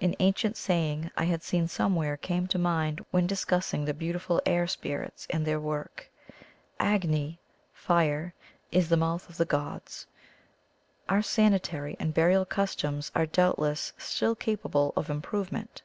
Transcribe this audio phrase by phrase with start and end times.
[0.00, 4.68] An ancient saying I had seen somewhere came to mind when discussing the beautiful air
[4.68, 6.08] spirits and their work:
[6.44, 7.40] * Agni
[7.72, 8.34] (Fire)
[8.70, 10.06] is the mouth of the gods!'
[11.08, 15.82] Our sanitary and burial customs are doubtless still capable of improvement